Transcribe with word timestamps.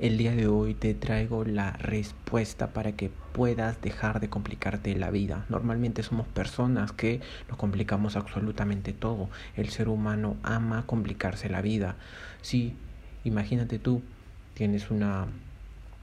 El 0.00 0.18
día 0.18 0.32
de 0.32 0.48
hoy 0.48 0.74
te 0.74 0.92
traigo 0.92 1.44
la 1.44 1.70
respuesta 1.74 2.72
para 2.72 2.92
que 2.92 3.12
puedas 3.32 3.80
dejar 3.80 4.18
de 4.18 4.28
complicarte 4.28 4.96
la 4.96 5.12
vida. 5.12 5.46
Normalmente 5.48 6.02
somos 6.02 6.26
personas 6.26 6.90
que 6.90 7.20
nos 7.48 7.56
complicamos 7.56 8.16
absolutamente 8.16 8.92
todo. 8.92 9.28
El 9.56 9.68
ser 9.68 9.88
humano 9.88 10.36
ama 10.42 10.82
complicarse 10.84 11.48
la 11.48 11.62
vida. 11.62 11.94
Si, 12.42 12.74
imagínate 13.22 13.78
tú, 13.78 14.02
tienes 14.54 14.90
una 14.90 15.26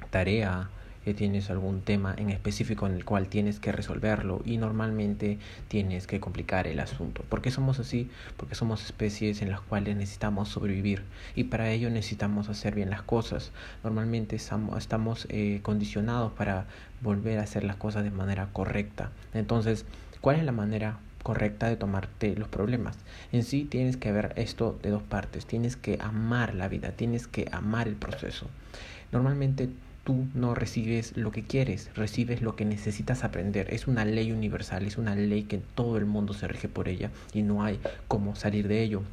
tarea, 0.09 0.69
que 1.03 1.13
tienes 1.13 1.49
algún 1.49 1.81
tema 1.81 2.13
en 2.17 2.29
específico 2.29 2.87
en 2.87 2.93
el 2.93 3.05
cual 3.05 3.27
tienes 3.27 3.59
que 3.59 3.71
resolverlo 3.71 4.41
y 4.45 4.57
normalmente 4.57 5.39
tienes 5.67 6.07
que 6.07 6.19
complicar 6.19 6.67
el 6.67 6.79
asunto. 6.79 7.23
¿Por 7.29 7.41
qué 7.41 7.51
somos 7.51 7.79
así? 7.79 8.09
Porque 8.37 8.55
somos 8.55 8.83
especies 8.83 9.41
en 9.41 9.49
las 9.49 9.61
cuales 9.61 9.95
necesitamos 9.95 10.49
sobrevivir 10.49 11.03
y 11.35 11.45
para 11.45 11.71
ello 11.71 11.89
necesitamos 11.89 12.49
hacer 12.49 12.75
bien 12.75 12.89
las 12.89 13.01
cosas. 13.01 13.51
Normalmente 13.83 14.35
estamos 14.35 15.27
eh, 15.29 15.59
condicionados 15.63 16.31
para 16.33 16.65
volver 17.01 17.39
a 17.39 17.43
hacer 17.43 17.63
las 17.63 17.75
cosas 17.75 18.03
de 18.03 18.11
manera 18.11 18.49
correcta. 18.53 19.11
Entonces, 19.33 19.85
¿cuál 20.21 20.37
es 20.37 20.45
la 20.45 20.51
manera 20.51 20.97
correcta 21.21 21.67
de 21.67 21.75
tomarte 21.75 22.35
los 22.35 22.47
problemas. 22.47 22.97
En 23.31 23.43
sí 23.43 23.65
tienes 23.65 23.97
que 23.97 24.11
ver 24.11 24.33
esto 24.35 24.79
de 24.81 24.89
dos 24.89 25.03
partes. 25.03 25.45
Tienes 25.45 25.75
que 25.75 25.97
amar 26.01 26.55
la 26.55 26.67
vida, 26.67 26.91
tienes 26.91 27.27
que 27.27 27.47
amar 27.51 27.87
el 27.87 27.95
proceso. 27.95 28.47
Normalmente 29.11 29.69
tú 30.03 30.25
no 30.33 30.55
recibes 30.55 31.15
lo 31.15 31.31
que 31.31 31.43
quieres, 31.43 31.89
recibes 31.95 32.41
lo 32.41 32.55
que 32.55 32.65
necesitas 32.65 33.23
aprender. 33.23 33.73
Es 33.73 33.87
una 33.87 34.05
ley 34.05 34.31
universal, 34.31 34.85
es 34.85 34.97
una 34.97 35.15
ley 35.15 35.43
que 35.43 35.61
todo 35.75 35.97
el 35.97 36.05
mundo 36.05 36.33
se 36.33 36.47
rige 36.47 36.67
por 36.67 36.87
ella 36.87 37.11
y 37.33 37.41
no 37.41 37.63
hay 37.63 37.79
cómo 38.07 38.35
salir 38.35 38.67
de 38.67 38.81
ello. 38.81 39.03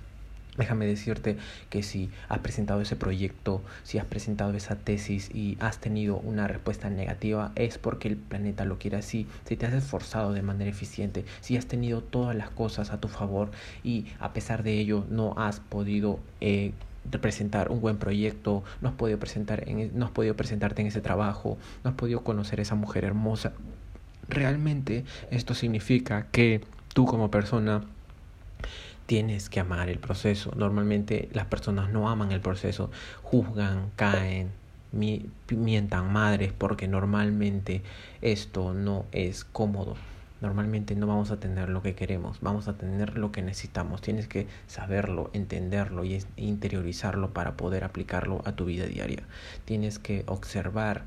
Déjame 0.59 0.87
decirte 0.87 1.37
que 1.71 1.85
si 1.85 2.11
has 2.29 2.41
presentado 2.41 2.81
ese 2.81 2.97
proyecto, 2.97 3.63
si 3.85 3.99
has 3.99 4.05
presentado 4.07 4.55
esa 4.55 4.75
tesis 4.75 5.33
y 5.33 5.57
has 5.61 5.79
tenido 5.79 6.17
una 6.17 6.49
respuesta 6.49 6.91
negativa, 6.91 7.53
es 7.55 7.79
porque 7.79 8.09
el 8.09 8.17
planeta 8.17 8.65
lo 8.65 8.77
quiere 8.77 8.97
así. 8.97 9.29
Si 9.45 9.57
te 9.57 9.67
has 9.67 9.73
esforzado 9.73 10.33
de 10.33 10.43
manera 10.43 10.69
eficiente, 10.69 11.25
si 11.43 11.57
has 11.57 11.67
tenido 11.67 12.03
todas 12.03 12.35
las 12.35 12.51
cosas 12.51 12.91
a 12.91 13.01
tu 13.01 13.07
favor 13.07 13.53
y 13.85 14.07
a 14.19 14.33
pesar 14.33 14.65
de 14.65 14.81
ello 14.81 15.05
no 15.09 15.35
has 15.39 15.61
podido 15.61 16.19
eh, 16.41 16.73
presentar 17.17 17.71
un 17.71 17.81
buen 17.81 17.97
proyecto, 17.97 18.63
no 18.81 18.91
has 18.91 18.95
podido 18.95 19.19
presentar 19.19 19.69
en, 19.69 19.79
e, 19.79 19.91
no 19.95 20.05
has 20.05 20.11
podido 20.11 20.37
presentarte 20.37 20.83
en 20.83 20.89
ese 20.89 21.01
trabajo, 21.01 21.57
no 21.85 21.91
has 21.91 21.97
podido 21.97 22.23
conocer 22.23 22.61
esa 22.61 22.75
mujer 22.75 23.05
hermosa. 23.05 23.55
Realmente 24.29 25.05
esto 25.31 25.55
significa 25.55 26.27
que 26.31 26.61
tú 26.93 27.07
como 27.07 27.31
persona 27.31 27.85
tienes 29.07 29.49
que 29.49 29.61
amar 29.61 29.89
el 29.89 29.99
proceso. 29.99 30.53
Normalmente 30.55 31.31
las 31.33 31.47
personas 31.47 31.89
no 31.89 32.11
aman 32.11 32.33
el 32.33 32.43
proceso, 32.43 32.91
juzgan, 33.23 33.91
caen, 33.97 34.51
mientan 34.93 36.13
madres 36.13 36.53
porque 36.53 36.89
normalmente 36.89 37.83
esto 38.21 38.75
no 38.75 39.07
es 39.13 39.45
cómodo 39.45 39.97
normalmente 40.41 40.95
no 40.95 41.07
vamos 41.07 41.31
a 41.31 41.41
tener 41.41 41.69
lo 41.69 41.83
que 41.83 41.95
queremos, 41.95 42.39
vamos 42.41 42.69
a 42.69 42.77
tener 42.77 43.19
lo 43.19 43.33
que 43.33 43.43
necesitamos. 43.43 44.01
Tienes 44.01 44.29
que 44.29 44.47
saberlo, 44.67 45.31
entenderlo 45.33 46.05
y 46.05 46.23
interiorizarlo 46.37 47.33
para 47.33 47.57
poder 47.57 47.85
aplicarlo 47.85 48.43
a 48.45 48.53
tu 48.53 48.65
vida 48.65 48.87
diaria. 48.87 49.23
Tienes 49.65 49.99
que 49.99 50.25
observar 50.27 51.05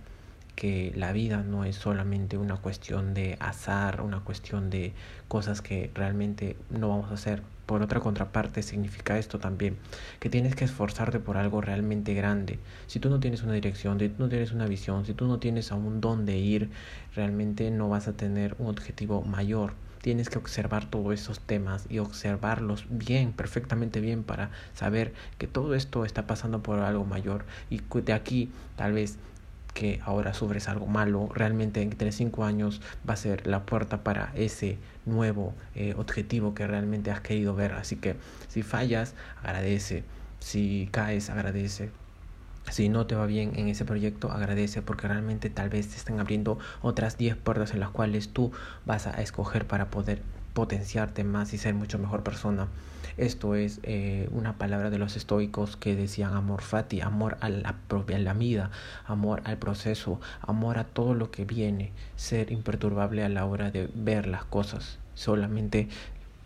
que 0.55 0.91
la 0.95 1.11
vida 1.11 1.43
no 1.43 1.65
es 1.65 1.75
solamente 1.75 2.37
una 2.37 2.57
cuestión 2.57 3.13
de 3.13 3.37
azar, 3.39 4.01
una 4.01 4.19
cuestión 4.19 4.69
de 4.69 4.93
cosas 5.27 5.61
que 5.61 5.91
realmente 5.93 6.57
no 6.69 6.89
vamos 6.89 7.11
a 7.11 7.15
hacer. 7.15 7.41
Por 7.65 7.81
otra 7.81 8.01
contraparte 8.01 8.63
significa 8.63 9.17
esto 9.17 9.39
también, 9.39 9.77
que 10.19 10.29
tienes 10.29 10.55
que 10.55 10.65
esforzarte 10.65 11.19
por 11.19 11.37
algo 11.37 11.61
realmente 11.61 12.13
grande. 12.13 12.59
Si 12.87 12.99
tú 12.99 13.09
no 13.09 13.19
tienes 13.19 13.43
una 13.43 13.53
dirección, 13.53 13.99
si 13.99 14.09
tú 14.09 14.23
no 14.23 14.29
tienes 14.29 14.51
una 14.51 14.65
visión, 14.65 15.05
si 15.05 15.13
tú 15.13 15.25
no 15.25 15.39
tienes 15.39 15.71
a 15.71 15.75
un 15.75 16.01
dónde 16.01 16.37
ir, 16.37 16.69
realmente 17.15 17.71
no 17.71 17.87
vas 17.87 18.07
a 18.07 18.13
tener 18.13 18.55
un 18.59 18.67
objetivo 18.67 19.21
mayor 19.21 19.73
tienes 20.01 20.29
que 20.29 20.37
observar 20.37 20.89
todos 20.89 21.13
esos 21.13 21.39
temas 21.39 21.85
y 21.89 21.99
observarlos 21.99 22.85
bien, 22.89 23.31
perfectamente 23.33 23.99
bien 23.99 24.23
para 24.23 24.49
saber 24.73 25.13
que 25.37 25.47
todo 25.47 25.75
esto 25.75 26.05
está 26.05 26.27
pasando 26.27 26.63
por 26.63 26.79
algo 26.79 27.05
mayor 27.05 27.45
y 27.69 27.81
de 28.01 28.13
aquí 28.13 28.49
tal 28.75 28.93
vez 28.93 29.17
que 29.73 29.99
ahora 30.03 30.33
sufres 30.33 30.67
algo 30.67 30.85
malo, 30.85 31.29
realmente 31.33 31.81
entre 31.81 32.11
cinco 32.11 32.43
años 32.43 32.81
va 33.07 33.13
a 33.13 33.17
ser 33.17 33.47
la 33.47 33.65
puerta 33.65 34.03
para 34.03 34.31
ese 34.35 34.77
nuevo 35.05 35.53
eh, 35.75 35.93
objetivo 35.97 36.53
que 36.53 36.67
realmente 36.67 37.11
has 37.11 37.21
querido 37.21 37.55
ver. 37.55 37.73
Así 37.73 37.95
que 37.95 38.15
si 38.47 38.63
fallas, 38.63 39.15
agradece. 39.43 40.03
Si 40.39 40.89
caes, 40.91 41.29
agradece. 41.29 41.89
Si 42.69 42.89
no 42.89 43.07
te 43.07 43.15
va 43.15 43.25
bien 43.25 43.53
en 43.55 43.67
ese 43.67 43.85
proyecto, 43.85 44.31
agradece 44.31 44.81
porque 44.81 45.07
realmente 45.07 45.49
tal 45.49 45.69
vez 45.69 45.89
te 45.89 45.97
están 45.97 46.19
abriendo 46.19 46.59
otras 46.81 47.17
10 47.17 47.35
puertas 47.37 47.73
en 47.73 47.79
las 47.79 47.89
cuales 47.89 48.29
tú 48.29 48.51
vas 48.85 49.07
a 49.07 49.21
escoger 49.21 49.65
para 49.65 49.89
poder 49.89 50.21
potenciarte 50.53 51.23
más 51.23 51.53
y 51.53 51.57
ser 51.57 51.73
mucho 51.73 51.99
mejor 51.99 52.23
persona. 52.23 52.67
Esto 53.17 53.55
es 53.55 53.79
eh, 53.83 54.29
una 54.31 54.57
palabra 54.57 54.89
de 54.89 54.97
los 54.97 55.15
estoicos 55.15 55.75
que 55.75 55.95
decían 55.95 56.33
amor 56.33 56.61
fati, 56.61 57.01
amor 57.01 57.37
a 57.41 57.49
la 57.49 57.75
propia 57.87 58.17
la 58.19 58.33
vida, 58.33 58.71
amor 59.05 59.41
al 59.45 59.57
proceso, 59.57 60.19
amor 60.41 60.77
a 60.77 60.85
todo 60.85 61.13
lo 61.13 61.29
que 61.29 61.45
viene, 61.45 61.91
ser 62.15 62.51
imperturbable 62.51 63.23
a 63.23 63.29
la 63.29 63.45
hora 63.45 63.71
de 63.71 63.89
ver 63.93 64.27
las 64.27 64.45
cosas, 64.45 64.97
solamente 65.13 65.89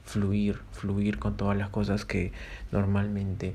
fluir, 0.06 0.60
fluir 0.72 1.20
con 1.20 1.38
todas 1.38 1.58
las 1.58 1.70
cosas 1.70 2.06
que 2.06 2.32
normalmente 2.72 3.54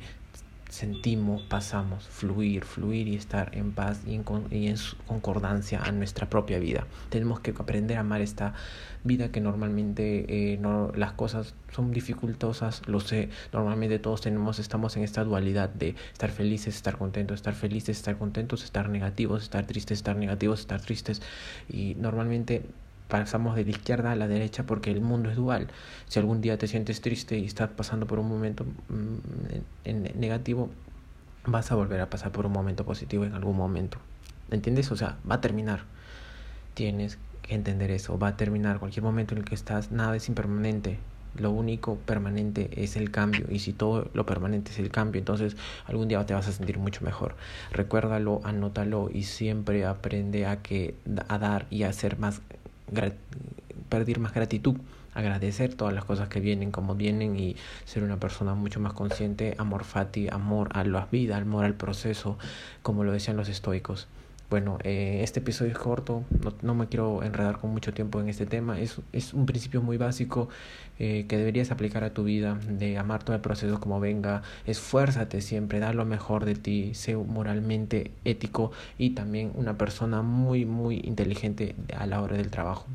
sentimos, 0.71 1.43
pasamos, 1.43 2.09
fluir, 2.09 2.65
fluir 2.65 3.09
y 3.09 3.17
estar 3.17 3.51
en 3.57 3.73
paz 3.73 4.03
y 4.07 4.15
en, 4.15 4.25
y 4.51 4.69
en, 4.69 4.77
concordancia 5.07 5.83
a 5.83 5.93
nuestra 5.93 6.31
propia 6.31 6.59
vida. 6.59 6.87
Tenemos 7.09 7.41
que 7.41 7.51
aprender 7.51 7.97
a 7.97 8.01
amar 8.01 8.21
esta 8.21 8.55
vida 9.03 9.33
que 9.33 9.41
normalmente 9.41 10.53
eh, 10.53 10.59
no, 10.59 10.93
las 10.95 11.13
cosas 11.13 11.55
son 11.73 11.91
dificultosas, 11.91 12.87
lo 12.87 13.01
sé, 13.01 13.31
normalmente 13.53 13.99
todos 13.99 14.21
tenemos, 14.21 14.59
estamos 14.59 14.97
en 14.97 15.03
esta 15.03 15.25
dualidad 15.25 15.71
de 15.71 15.97
estar 16.13 16.31
felices, 16.31 16.77
estar 16.77 16.97
contentos, 16.97 17.37
estar 17.37 17.55
felices, 17.55 17.97
estar 17.97 18.17
contentos, 18.17 18.63
estar 18.63 18.89
negativos, 18.89 19.43
estar 19.43 19.67
tristes, 19.67 19.99
estar 19.99 20.17
negativos, 20.17 20.61
estar 20.61 20.81
tristes 20.81 21.21
y 21.69 21.97
normalmente 21.97 22.63
pasamos 23.11 23.57
de 23.57 23.65
la 23.65 23.71
izquierda 23.71 24.13
a 24.13 24.17
la 24.17 24.27
derecha 24.27 24.65
porque 24.65 24.91
el 24.91 25.03
mundo 25.03 25.29
es 25.29 25.37
dual. 25.37 25.69
Si 26.07 26.19
algún 26.19 26.41
día 26.41 26.57
te 26.57 26.67
sientes 26.67 27.03
triste 27.03 27.37
y 27.39 27.45
estás 27.45 27.69
pasando 27.69 28.07
por 28.07 28.19
un 28.19 28.29
momento 28.29 28.65
mm, 28.89 30.19
negativo, 30.19 30.71
vas 31.45 31.71
a 31.73 31.75
volver 31.75 32.01
a 32.01 32.09
pasar 32.09 32.33
por 32.33 32.47
un 32.47 32.53
momento 32.53 32.85
positivo 32.85 33.25
en 33.25 33.35
algún 33.35 33.57
momento. 33.57 33.99
¿Entiendes? 34.51 34.91
O 34.91 34.97
sea, 34.97 35.19
va 35.31 35.37
a 35.37 35.41
terminar. 35.41 35.83
Tienes 36.75 37.19
que 37.43 37.55
entender 37.55 37.91
eso. 37.91 38.19
Va 38.19 38.29
a 38.29 38.37
terminar 38.37 38.79
cualquier 38.79 39.03
momento 39.03 39.35
en 39.35 39.39
el 39.39 39.45
que 39.45 39.55
estás. 39.55 39.91
Nada 39.91 40.17
es 40.17 40.29
impermanente. 40.29 40.99
Lo 41.37 41.53
único 41.53 41.97
permanente 41.97 42.71
es 42.83 42.97
el 42.97 43.11
cambio. 43.11 43.47
Y 43.51 43.61
si 43.61 43.73
todo 43.73 44.09
lo 44.15 44.27
permanente 44.27 44.73
es 44.73 44.79
el 44.79 44.91
cambio, 44.91 45.21
entonces 45.21 45.57
algún 45.87 46.09
día 46.09 46.25
te 46.27 46.35
vas 46.35 46.49
a 46.49 46.53
sentir 46.53 46.79
mucho 46.79 47.05
mejor. 47.05 47.37
Recuérdalo, 47.71 48.41
anótalo 48.45 49.11
y 49.13 49.23
siempre 49.23 49.85
aprende 49.85 50.47
a 50.47 50.63
que 50.63 50.97
a 51.29 51.39
dar 51.39 51.67
y 51.71 51.85
a 51.85 51.93
ser 51.93 52.19
más 52.19 52.43
pedir 53.89 54.19
más 54.19 54.33
gratitud, 54.33 54.77
agradecer 55.15 55.75
todas 55.75 55.95
las 55.95 56.05
cosas 56.05 56.29
que 56.29 56.41
vienen 56.41 56.71
como 56.71 56.95
vienen 56.95 57.39
y 57.39 57.57
ser 57.85 58.03
una 58.03 58.19
persona 58.19 58.55
mucho 58.55 58.81
más 58.81 58.93
consciente, 58.93 59.55
amor 59.59 59.85
fati, 59.85 60.29
amor 60.29 60.71
a 60.73 60.85
la 60.85 61.07
vida, 61.11 61.37
amor 61.37 61.65
al 61.65 61.75
proceso, 61.75 62.39
como 62.83 63.05
lo 63.05 63.13
decían 63.13 63.37
los 63.37 63.49
estoicos. 63.49 64.07
Bueno, 64.51 64.79
eh, 64.83 65.21
este 65.23 65.39
episodio 65.39 65.71
es 65.71 65.79
corto, 65.79 66.25
no, 66.43 66.53
no, 66.63 66.75
me 66.75 66.89
quiero 66.89 67.23
enredar 67.23 67.59
con 67.59 67.71
mucho 67.71 67.95
tiempo 67.95 68.21
en 68.21 68.29
este 68.29 68.47
tema. 68.47 68.81
Es, 68.81 69.01
es 69.13 69.33
un 69.33 69.47
principio 69.47 69.81
muy 69.81 69.97
básico 69.97 70.49
eh, 70.99 71.27
que 71.29 71.37
deberías 71.37 71.71
aplicar 71.71 72.03
a 72.03 72.13
tu 72.13 72.25
vida, 72.25 72.59
de 72.69 72.99
amar 72.99 73.23
todo 73.23 73.37
el 73.37 73.43
proceso 73.43 73.79
como 73.79 74.01
venga, 74.01 74.43
esfuérzate 74.67 75.41
siempre, 75.41 75.79
da 75.79 75.93
lo 75.93 76.05
mejor 76.05 76.47
de 76.47 76.57
ti, 76.57 76.95
sé 76.95 77.17
moralmente 77.17 78.11
ético 78.25 78.73
y 78.99 79.11
también 79.11 79.53
una 79.55 79.79
persona 79.79 80.21
muy, 80.23 80.65
muy 80.65 81.01
inteligente 81.05 81.77
a 81.97 82.07
la 82.07 82.21
hora 82.21 82.37
del 82.37 82.51
trabajo. 82.51 82.87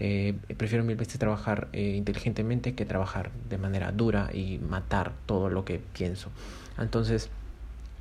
Eh, 0.00 0.34
prefiero 0.56 0.82
mil 0.82 0.96
veces 0.96 1.18
trabajar 1.18 1.68
eh, 1.74 1.94
inteligentemente 1.94 2.74
que 2.74 2.86
trabajar 2.86 3.30
de 3.50 3.58
manera 3.58 3.92
dura 3.92 4.30
y 4.32 4.58
matar 4.58 5.12
todo 5.26 5.50
lo 5.50 5.66
que 5.66 5.78
pienso. 5.92 6.30
Entonces, 6.78 7.28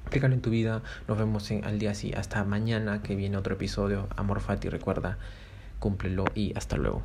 Aplícalo 0.06 0.34
en 0.34 0.42
tu 0.42 0.50
vida. 0.50 0.82
Nos 1.08 1.18
vemos 1.18 1.50
en, 1.52 1.66
al 1.66 1.80
día 1.80 1.92
así. 1.92 2.14
Hasta 2.14 2.44
mañana 2.44 3.02
que 3.02 3.16
viene 3.16 3.38
otro 3.38 3.56
episodio. 3.56 4.08
Amor 4.16 4.40
Fati, 4.40 4.70
recuerda, 4.70 5.18
cúmplelo 5.80 6.26
y 6.36 6.54
hasta 6.56 6.78
luego. 6.78 7.04